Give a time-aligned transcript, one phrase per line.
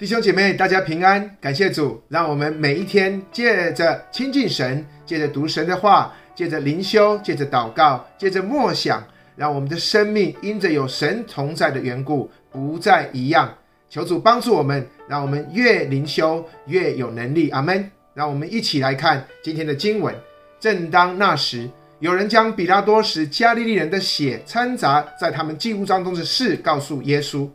[0.00, 9.06] 弟兄姐妹，大家平安，感谢主，让我们每一天借着亲近神，借着读神的话，借着灵修，借着祷告，借着默想，
[9.36, 13.54] 让我们的生命因着有神同在的缘故，不再一样。
[13.90, 17.50] 求主帮助我们，让我们越灵修越有能力。
[17.50, 17.90] 阿门。
[18.14, 20.14] 让我们一起来看今天的经文。
[20.58, 27.46] 正当那时，有人将比拉多使加利利人的血掺杂在他们祭物当中的事告诉耶稣。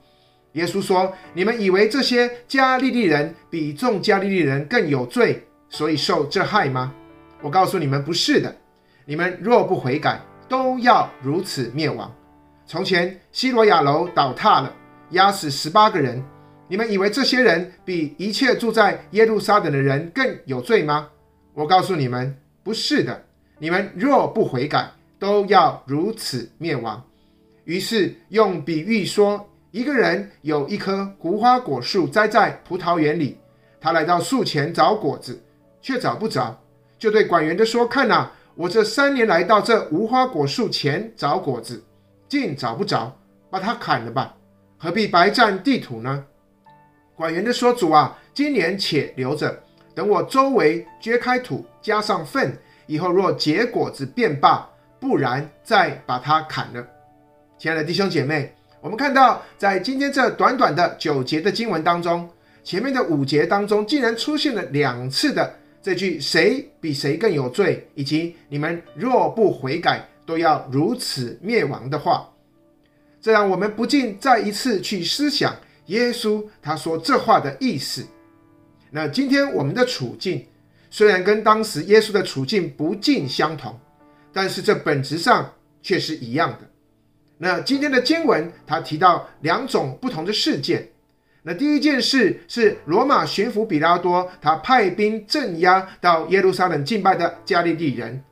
[0.55, 6.93] 耶稣说：“你们以为这些加利利人比众加利利人更有罪，所以受这害吗？
[7.41, 8.55] 我告诉你们，不是的。
[9.03, 12.09] 你们若不悔改，都要如此灭亡。
[12.65, 14.73] 从前西罗亚楼倒塌了，
[15.09, 16.23] 压死十八个人。
[16.69, 21.09] 你们以为这些人比一切住在耶路撒冷的人更有罪吗？
[21.53, 22.33] 我告诉你们，
[22.63, 23.25] 不是的。
[23.59, 27.03] 你们若不悔改，都要如此灭亡。
[27.65, 29.45] 于是用比喻说。”
[29.75, 33.37] 一个人有一棵无花果树栽在葡萄园里，
[33.81, 35.37] 他来到树前找果子，
[35.81, 36.57] 却找不着，
[36.97, 41.83] 就对管园的说：“看哪，我这三年来到这无花果树前找果子，
[42.29, 43.13] 竟找不着，
[43.49, 44.37] 把它砍了吧，
[44.77, 46.23] 何必白占地土呢？”
[47.13, 49.61] 管园的说：“主啊，今年且留着，
[49.93, 54.69] 等我周围掘开土，加上粪，以后若结果子便罢，
[55.01, 56.87] 不然再把它砍了。”
[57.59, 58.55] 亲爱的弟兄姐妹。
[58.85, 62.29] 我们看到，在今天这短短的九节的经文当中，
[62.63, 72.29] 前面的五节当中竟然出现了两次的这句“谁比谁更有罪”，以及“你们若不悔改，都要如此灭亡”的话，
[73.19, 75.55] 这让我们不禁再一次去思想
[75.87, 78.05] 耶稣他说这话的意思。
[78.91, 80.45] 那今天我们的处境
[80.91, 83.79] 虽然跟当时耶稣的处境不尽相同，
[84.31, 86.69] 但是这本质上却是一样的。
[87.37, 90.89] 那今天的经文，他提到两种不同的事件。
[91.43, 98.23] 那第一件事是罗马巡抚比拉多，他派兵镇压到耶路撒冷敬拜的加利利人。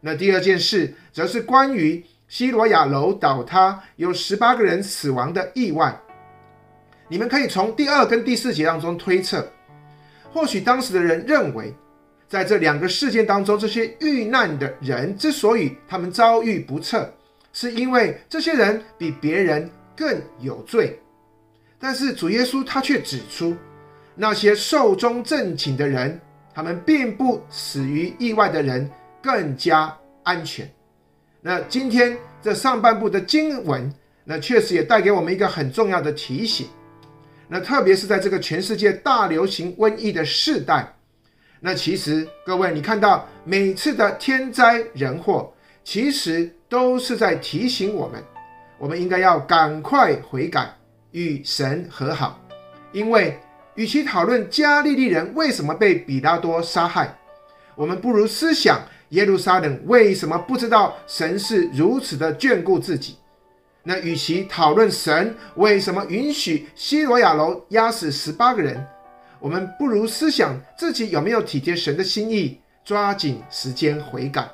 [0.00, 6.00] 那第二件事，则是关于西罗亚楼倒塌，有十八个人死亡的意外。
[7.08, 9.46] 你们可以从第二跟第四节当中推测，
[10.32, 11.74] 或许当时的人认为，
[12.28, 17.12] 在这两个事件当中，这些遇难的人之所以他们遭遇不测。
[17.54, 21.00] 是因为这些人比别人更有罪，
[21.78, 23.56] 但是主耶稣他却指出，
[24.16, 26.20] 那些寿终正寝的人，
[26.52, 28.90] 他们并不死于意外的人
[29.22, 30.68] 更加安全。
[31.40, 33.88] 那今天这上半部的经文，
[34.24, 36.66] 那确实也带给我们一个很重要的提醒。
[37.46, 40.92] 那特别是在这个全世界大流行瘟疫的世代，
[41.60, 45.53] 那其实各位你看到每次的天灾人祸，
[45.84, 46.52] 其实。
[46.66, 48.20] 都是在提醒我们，
[48.78, 50.74] 我们应该要赶快悔改，
[51.12, 52.40] 与神和好。
[52.90, 53.38] 因为
[53.76, 57.16] 与其讨论加利利人为什么被比拉多杀害，
[57.76, 58.80] 我们不如思想
[59.10, 63.18] 耶路撒冷为什么不知道神是如此的眷顾自己。
[63.84, 68.84] 那与其讨论神为什么允许西罗亚楼压死十八个人，
[69.38, 74.50] 我们不如思想自己有没有体贴神的心意，抓紧时间悔改。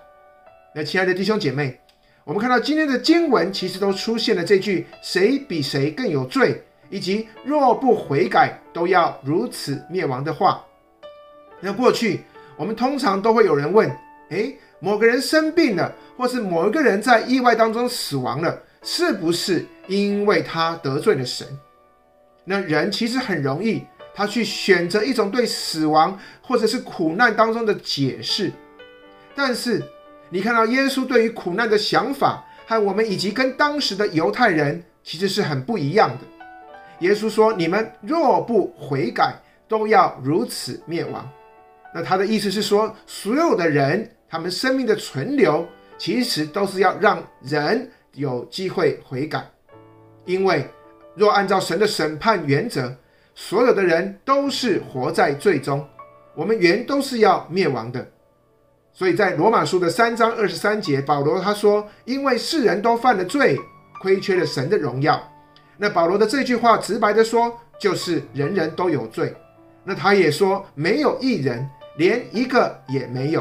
[0.73, 1.81] 那亲爱的弟兄姐妹。
[2.23, 10.65] 我们看到今天的经文，其实都出现了这句“谁比谁更有罪”，以及“若不悔改，都要如此灭亡”的话。
[11.61, 12.21] 那过去
[12.57, 13.91] 我们通常都会有人问
[14.31, 21.45] ：“诶，某个人生病了，或是某一个人在意外当中死亡了，是不是因为他得罪了神？”
[22.45, 23.83] 那人其实很容易，
[24.15, 28.53] 他去选择一种对死亡或者是苦难当中的解释，
[29.35, 29.83] 但是。
[30.33, 36.19] 你看到耶稣对于苦难的想法，和我们以及跟当时的犹太人其实是很不一样的。
[37.01, 39.35] 耶稣说：“你们若不悔改，
[39.67, 41.29] 都要如此灭亡。”
[41.93, 45.67] 那他的意思是说，所有的人他们生命的存留，
[45.99, 49.45] 其实都是要让人有机会悔改。
[50.27, 50.65] 因为
[51.17, 52.95] 若按照神的审判原则，
[53.35, 55.85] 所有的人都是活在罪中，
[56.37, 58.07] 我们原都是要灭亡的。
[59.01, 63.59] 所以在罗马书的三章二十三节，保罗他说：“因为世人都犯了罪，
[64.03, 65.19] 亏缺了神的荣耀。”
[65.79, 69.35] 那保罗的这句话直白的说，就是人人都有罪。
[69.85, 71.67] 那他也说，没有一人，
[71.97, 73.41] 连一个也没有；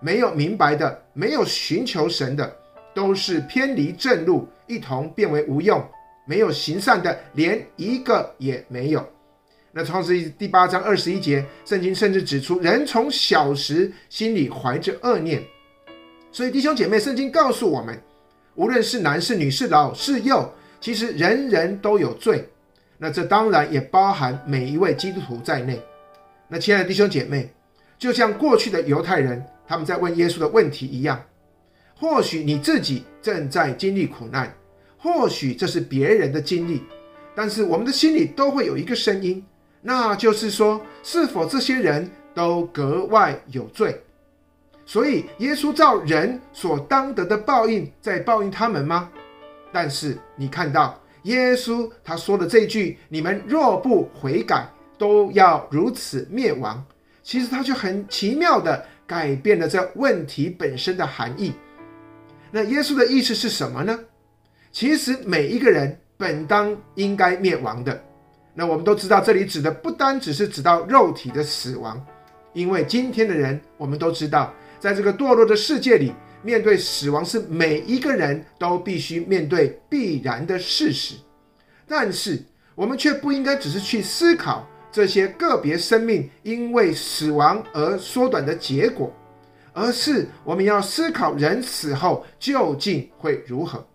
[0.00, 2.56] 没有明白的，没有寻求神的，
[2.92, 5.80] 都是偏离正路，一同变为无用；
[6.26, 9.08] 没有行善的，连一个也没有。
[9.78, 15.44] 那创世记第八章二十一节，圣经甚至指出，人从小时心里怀着恶念。
[16.32, 17.94] 所以弟兄姐妹，圣经告诉我们，
[18.54, 20.50] 无论是男是女是老是幼，
[20.80, 22.48] 其实人人都有罪。
[22.96, 25.78] 那这当然也包含每一位基督徒在内。
[26.48, 27.52] 那亲爱的弟兄姐妹，
[27.98, 31.22] 就像过去的犹太人他们在问耶稣的问题一样，
[31.94, 34.50] 或许你自己正在经历苦难，
[34.96, 36.80] 或许这是别人的经历，
[37.34, 39.44] 但是我们的心里都会有一个声音，
[39.88, 44.02] 那就是说，是否这些人都格外有罪？
[44.84, 49.08] 所以耶稣照人所当得的报应在报应他们吗？
[49.72, 54.68] 但是你看到耶稣他说的这句：“你们若不悔改，
[54.98, 56.84] 都要如此灭亡。”
[57.22, 61.52] 其实他就很奇妙地改变了这问题本身的含义。
[62.50, 63.96] 那耶稣的意思是什么呢？
[64.72, 68.02] 其实每一个人本当应该灭亡的。
[68.58, 72.02] 那我们都知道，这里指的不单只是指到肉体的死亡，
[72.54, 74.52] 因为今天的人我们都知道。
[74.80, 81.16] 在这个堕落的世界里，面对死亡是每一个人都必须面对必然的事实。
[81.86, 82.42] 但是，
[82.74, 89.12] 我们却不应该只是去思考这些个别生命因为死亡而缩短的结果，
[89.74, 93.86] 而是我们要思考人死后究竟会如何。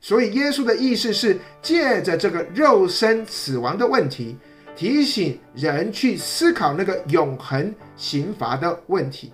[0.00, 4.34] 所以，耶稣的意思是借着这个肉身死亡的问题，
[4.74, 9.30] 提醒人去思考那个永恒刑罚的问题。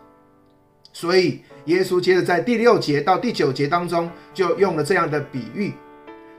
[0.93, 5.73] 所以，耶稣接着在第六节到第九节当中，就用了这样的比喻。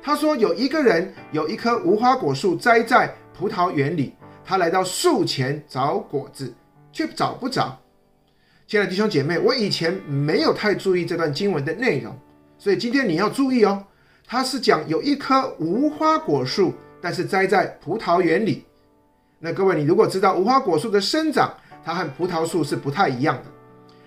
[0.01, 4.13] 他说：“有一个人有一棵无花果树栽在葡萄园里，
[4.43, 6.53] 他来到树前找果子，
[6.91, 7.79] 却找不着。”
[8.67, 12.13] 亲爱的弟兄姐妹，我以前没有太注意这段经文的内容，
[12.57, 13.85] 所以今天你要注意哦。
[14.29, 18.65] 他是讲有一棵无花果树，但是栽在葡萄园里。
[19.39, 23.43] 那各位，你如果知道无花果树的生长，它和葡萄树是不太一样的。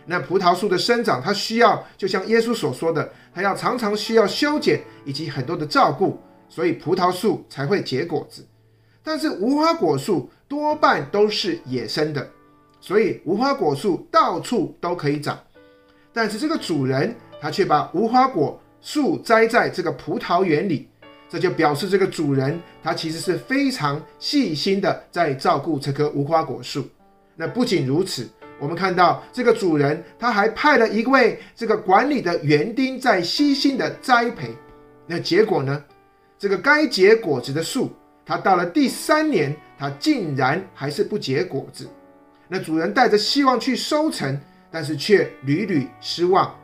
[0.05, 6.21] 那葡萄树的生长，它需要就像耶稣所说的，它要常常需要修剪以及很多的照顾，
[6.51, 8.47] 所以葡萄树才会结果子。
[9.03, 12.29] 但是无花果树多半都是野生的，
[12.79, 15.39] 所以无花果树到处都可以长。
[16.13, 20.89] 但是这个主人他却把无花果树栽在这个葡萄园里，
[21.29, 26.89] 这就表示这个主人他其实是非常细心的在照顾这棵无花果树。
[27.37, 28.29] 那不仅如此。
[28.59, 34.55] 我们看到这个主人，他还派了一位这个管理的园丁在悉心的栽培。
[35.07, 35.83] 那结果呢？
[36.39, 37.91] 这个该结果子的树，
[38.25, 41.89] 它到了第三年，它竟然还是不结果子。
[42.49, 44.39] 那主人带着希望去收成，
[44.71, 46.55] 但是却屡屡失望。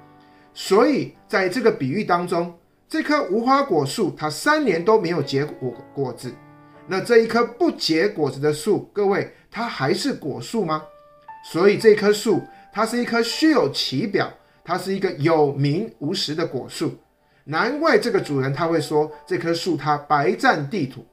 [0.58, 2.58] 所以在这个比喻当中，
[2.88, 6.32] 这棵无花果树它三年都没有结果果子。
[6.87, 10.82] 那这一棵不结果子的树，各位，它还是果树吗？
[11.53, 12.41] 所以这棵树，
[12.73, 14.32] 它是一棵虚有其表，
[14.64, 16.91] 它是一个有名无实的果树。
[17.44, 21.05] 难怪这个主人他会说，这棵树它白占地土，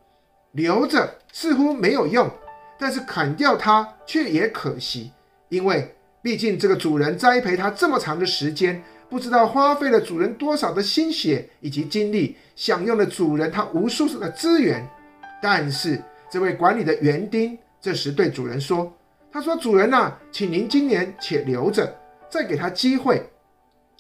[0.54, 2.32] 留着似乎没有用，
[2.80, 5.12] 但是砍掉它却也可惜，
[5.50, 8.82] 因为毕竟这个主人栽培它这么长的时间，
[9.14, 14.84] 不知道花费了主人多少的心血以及精力，享用了主人他无数次的资源。
[15.40, 16.02] 但是
[16.32, 18.92] 这位管理的园丁这时对主人说。
[19.32, 21.96] 他说：“主人呐、啊，请您今年且留着，
[22.28, 23.24] 再给他机会，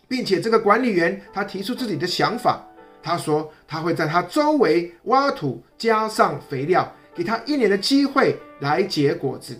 [0.07, 2.65] 并且这个管理员他提出自己的想法。
[3.03, 9.55] 他说他会在他周围挖土，加上肥料，给他一年的机会来结果子。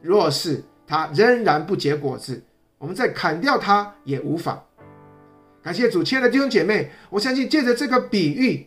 [0.00, 2.42] 若是他仍然不结果子，
[2.78, 4.62] 我们再砍掉他也无妨。
[5.64, 8.66] 感谢主，亲爱的弟兄姐妹，我相信借着这个比喻，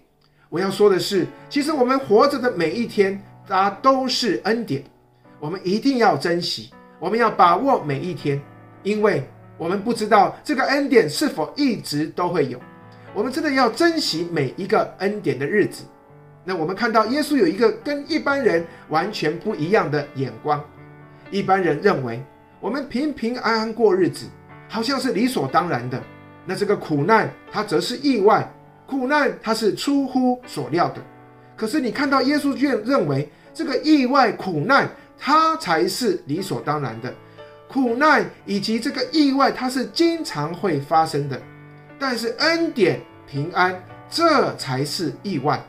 [0.50, 4.84] 我要说的是，其实我们活着的每一天，它都是恩典。”
[5.40, 8.42] 我们一定要珍惜，我们要把握每一天，
[8.82, 9.24] 因为
[9.60, 12.60] 我们不知道这个恩典是否一直都会有。
[13.14, 15.84] 我们真的要珍惜每一个恩典的日子。
[16.44, 20.60] 那我们看到耶稣有一个跟一般人完全不一样的眼光。
[21.30, 22.20] 一般人认为
[22.60, 24.26] 我们平平安安过日子，
[24.68, 26.02] 好像是理所当然的。
[26.48, 28.52] 那这个苦难它则是意外，
[28.88, 31.02] 苦难它是出乎所料的。
[31.56, 34.90] 可是你看到耶稣却认为这个意外苦难。
[35.20, 37.12] 它才是理所当然的，
[37.68, 41.42] 苦难以及这个意外，它是经常会发生的。
[41.98, 45.60] 但是恩典平安，这才是意外。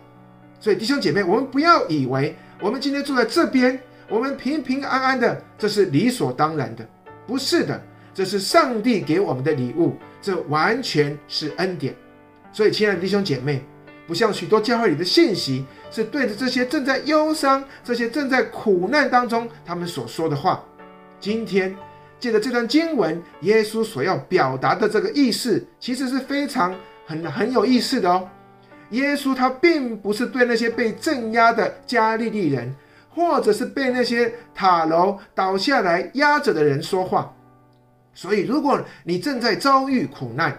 [0.60, 6.86] 所以弟兄姐妹，我们不要以为我们今天坐在这边，我们平平安安的，这是理所当然的。
[7.26, 7.80] 不是的，
[8.12, 11.94] 这是上帝给我们的礼物，这完全是恩典。
[12.52, 13.64] 所以，亲爱的弟兄姐妹。
[14.06, 20.64] 不像许多教会里的信息，是对着这些正在忧伤、这些正在苦难当中他们所说的话。
[21.20, 21.76] 今天
[22.18, 28.26] 借着这段经文，耶稣所要表达的这个意思，其实是非常很很有意思的哦。
[28.92, 32.74] 耶稣他并不是对那些被镇压的加利利人，
[33.14, 37.30] 或者是被那些塔楼倒下来压着的人说话。
[38.20, 40.58] 所以，如果你正在遭遇苦难，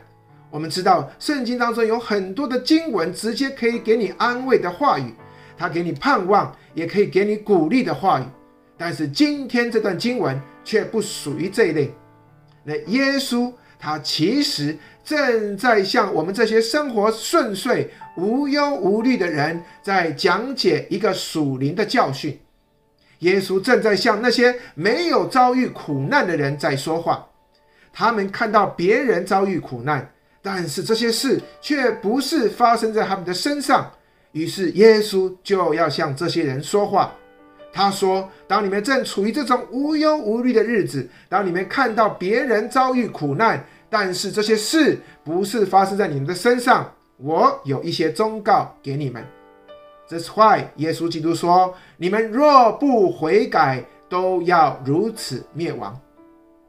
[0.49, 5.13] 我们知道圣经当中有很多的经文，直接可以给你安慰的话语，
[5.57, 8.23] 他给你盼望，也可以给你鼓励的话语。
[8.77, 11.93] 但是今天这段经文却不属于这一类。
[12.63, 22.39] 那耶稣他其实正在向我们这些生活顺遂、无忧无虑的人，在讲解一个属灵的教训。
[23.19, 27.25] 耶稣正在向那些没有遭遇苦难的人在说话。
[27.91, 30.09] 他们看到别人遭遇苦难，
[30.41, 33.91] 但是这些事却不是发生在他们的身上。
[34.31, 37.11] 于是耶稣就要向这些人说话。
[37.71, 49.23] 他说：“当你们正处于这种无忧无虑的日子，当你们看到别人遭遇苦难，但是这些事不是发生在你们的身上，我有一些忠告给你们。
[50.09, 55.99] That's why 耶稣基督说：你们若不悔改，都要如此灭亡。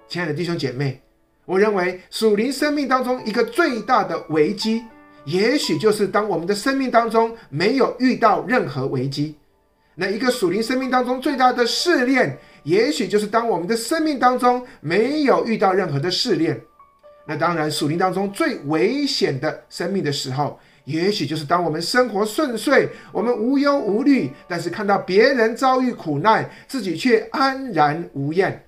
[0.07, 1.00] 亲爱的弟兄姐妹，
[1.45, 4.85] 我认为属灵生命当中一个最大的危机，
[5.25, 9.37] 也许就是当我们的生命当中没有遇到任何危机。”
[9.97, 16.59] 那一个属灵生命当中最大的试炼，也许就是当我们的生命当中没有遇到任何的试炼。
[17.27, 28.59] 那当然，属灵当中最危险的生命的时候，也许就是当我们生活顺遂，我们无忧无虑，但是看到别人遭遇苦难，自己却安然无恙。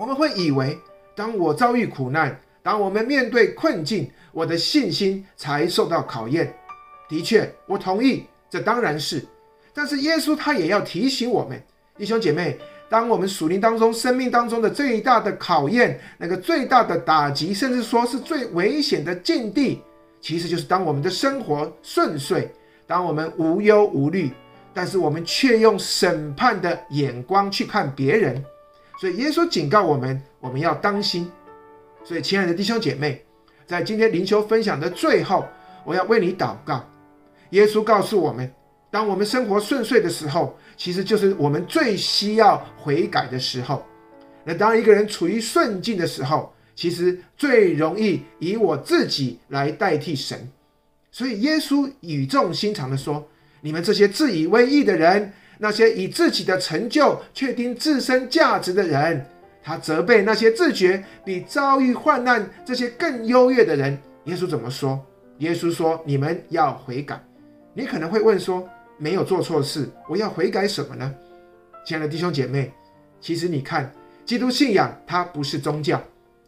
[0.00, 0.78] 我们会以为，
[1.18, 6.54] 当我遭遇苦难，当我们面对困境，我的信心才受到考验。
[7.08, 9.26] 的确，我同意，这当然是。
[9.74, 11.60] 但是耶稣他也要提醒我们，
[11.96, 12.56] 弟兄姐妹，
[12.88, 19.82] 当我们属灵当中、生命当中的最大的考验，那个最大的打击，甚至说是最危险的境地，
[20.20, 22.48] 其实就是当我们的生活顺遂，
[22.86, 24.30] 当我们无忧无虑，
[24.72, 28.40] 但是我们却用审判的眼光去看别人。
[29.00, 31.30] 所以耶稣警告我们，我们要当心。
[32.04, 33.24] 所以，亲爱的弟兄姐妹，
[33.66, 35.46] 在今天灵修分享的最后，
[35.84, 36.88] 我要为你祷告。
[37.50, 38.50] 耶稣告诉我们。
[38.90, 43.84] 当我们生活顺遂的时候，其实就是我们最需要悔改的时候。
[44.44, 50.50] 那当一个人处于顺境的时候，其实最容易以我自己来代替神。
[51.12, 53.28] 所以耶稣语重心长地说
[53.60, 59.26] ：“你们这些自以为义的人，那些以自己的成就确定自身价值的人，
[59.68, 64.98] 他责备那些自觉比遭遇患难这些更优越的人。”耶稣怎么说？
[65.40, 67.22] 耶稣说：“你们要悔改。”
[67.74, 71.14] 你可能会问说，没有做错事，我要悔改什么呢？
[71.84, 72.72] 亲爱的弟兄姐妹，
[73.20, 73.92] 其实你看，
[74.24, 76.02] 基督信仰它不是宗教，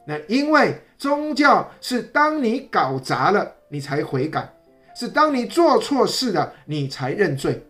[0.07, 4.51] 那因为宗教是当你搞砸了，你才悔改，
[4.97, 7.63] 是当你做错事了，你才认罪。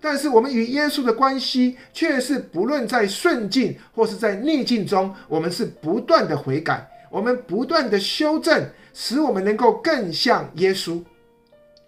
[0.00, 11.02] 但是我们与耶稣的关系却是不论在顺境或是在逆境中，我们是不断的悔改，我们不断的修正，使我们能够更像耶稣。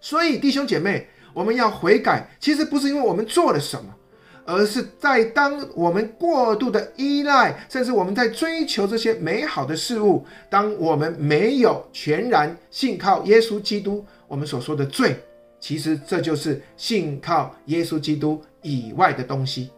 [0.01, 1.07] 所以弟兄姐妹。
[1.31, 3.93] 我们要悔改，其实不是因为我们做了什么，
[4.45, 15.15] 而是在当我们过度的依赖，甚至我们在追求这些美好的事物，当我们没有全然信靠耶稣基督，我们所说的罪，
[15.59, 19.69] 其实这就是信靠耶稣基督以外的东西。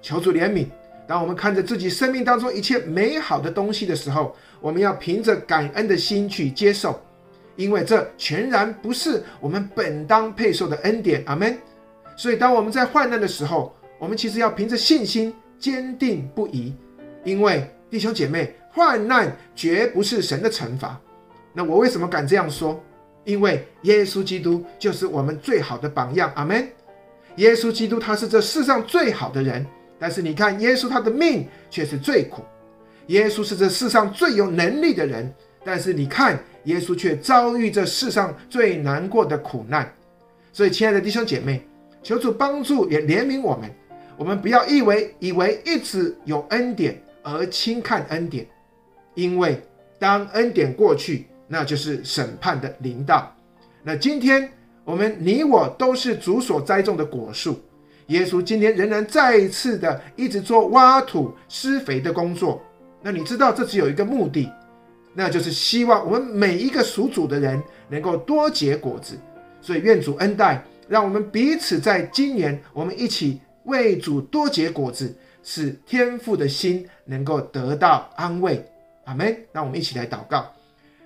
[0.00, 0.66] 求主怜悯，
[1.06, 7.00] 当我们看着自己生命当中一切美好的东西的时候，我们要凭着感恩的心去接受。
[7.54, 11.56] 因为这全然不是我们本当配受的恩典，阿门。
[12.16, 16.74] 所以，当我们在患难的时候，我们其实要凭着信心坚定不移。
[17.24, 20.98] 因为弟兄姐妹，患难绝不是神的惩罚。
[21.52, 22.82] 那我为什么敢这样说？
[23.24, 26.68] 因为耶稣基督就是我们最好的榜样，阿门。
[27.36, 29.66] 耶稣基督他是这世上最好的人，
[29.98, 32.42] 但是你看，耶稣他的命却是最苦。
[33.06, 35.32] 耶稣是这世上最有能力的人，
[35.64, 36.38] 但是你看。
[36.66, 39.92] 耶稣却遭遇这世上最难过的苦难，
[40.52, 41.60] 所以，亲爱的弟兄姐妹，
[42.04, 43.68] 求主帮助也怜悯我们。
[44.16, 48.46] 我们不要以为以为一直有恩典而轻看恩典，
[49.16, 49.60] 因为
[49.98, 53.22] 当恩典过去，那就是审判的铃铛。
[53.82, 54.50] 那今天
[54.84, 57.60] 我们你我都是主所栽种的果树，
[58.06, 62.62] 耶稣今天仍然再一次的一直做挖土施肥的工作。
[63.02, 64.50] 那你知道这只有一个目的。
[65.12, 69.18] 那就是希望我们每一个属主的人能够多结果子，
[69.60, 78.64] 所以愿主恩待，让我们彼此在今年，我们一起为主多结果子，使天父的心能够得到安慰。
[79.04, 79.36] 阿门。
[79.52, 80.50] 让我们一起来祷告，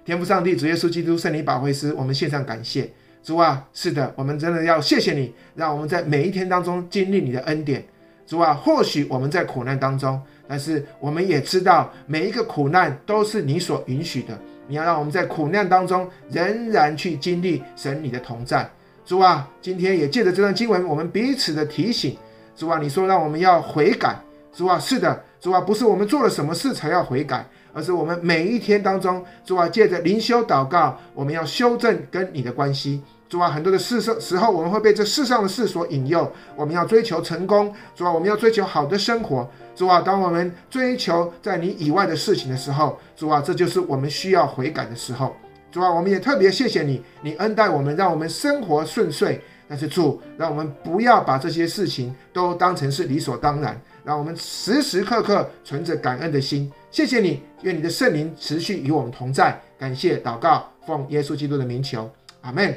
[0.07, 2.89] 天父上帝，主耶稣基督圣灵保惠师，我们献上感谢。
[3.25, 7.85] 主啊，是的，我们真的要谢谢你，让我们在每一天当中经历你的恩典。
[8.25, 14.39] 主啊，或许我们在苦难当中，但是我们也知道每一个苦难都是你所允许的。
[14.69, 18.71] 你要让我们在苦难当中仍然去经历神你的同在。
[19.05, 22.17] 主啊，今天也借着这段经文，我们彼此的提醒。
[22.55, 24.17] 主啊，你说让我们要悔改。
[24.53, 27.45] 主啊，是的，主啊，不是我们做了什么事才要悔改，
[27.77, 33.03] 而是我们每一天当中，主啊，借着灵修祷告，我们要修正跟你的关系。
[33.29, 37.71] 主啊，很多的事时时候，我们会被这世上的事所引诱，我们要追求成功。
[37.95, 39.47] 主啊，我们要追求好的生活。
[39.75, 45.37] 主啊，当我们追求在你以外的事情的时候，主啊，这就是我们需要悔改的时候。
[45.71, 49.39] 主啊，我们也特别谢谢你，你恩待我们，让我们生活顺遂。
[49.69, 56.73] 但是主，让我们不要把这些事情都当成是理所当然，让我们时时刻刻存着感恩的心。
[56.93, 59.61] 谢谢你，愿你的圣灵持续与我们同在。
[59.77, 62.09] 感谢祷告，奉耶稣基督的名求，
[62.43, 62.73] 阿门。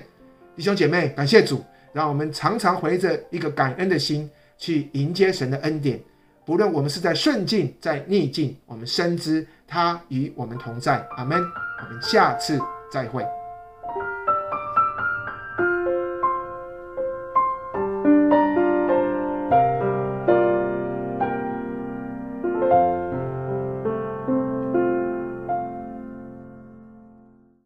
[0.55, 6.01] 弟兄姐妹，感谢主，让我们常常怀着一个感恩的心去迎接神的恩典。
[6.43, 11.07] 不论我们是在顺境，在逆境，我们深知他与我们同在。
[11.15, 11.39] 阿门。
[11.39, 12.59] 我们下次
[12.91, 13.23] 再会。